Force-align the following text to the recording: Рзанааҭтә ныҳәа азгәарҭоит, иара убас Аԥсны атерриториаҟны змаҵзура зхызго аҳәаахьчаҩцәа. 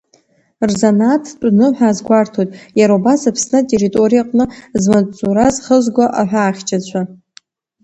Рзанааҭтә 0.69 1.45
ныҳәа 1.57 1.87
азгәарҭоит, 1.91 2.49
иара 2.79 2.93
убас 2.97 3.21
Аԥсны 3.29 3.57
атерриториаҟны 3.59 4.43
змаҵзура 4.81 5.47
зхызго 5.55 6.05
аҳәаахьчаҩцәа. 6.21 7.01